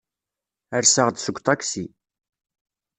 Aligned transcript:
Rseɣ-d 0.83 1.17
seg 1.19 1.35
uṭaksi. 1.37 1.85